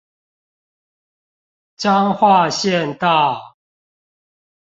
[1.77, 3.55] 彰化縣道